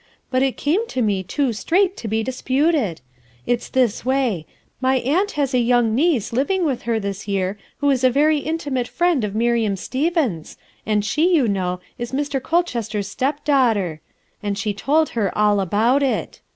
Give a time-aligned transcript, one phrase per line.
[0.31, 3.01] But it came to me too straight to be disputed.
[3.45, 4.47] It's this way.
[4.81, 7.57] My aunt has a young niece living with her this "MOTHERS ARE QUEER 1" §5
[7.57, 12.13] year who is a very intimate friend of Miriam Stevens, and she, you know, is
[12.13, 12.41] Mr.
[12.41, 14.01] Colchester's stepdaughter;
[14.41, 16.41] and she told her all about it.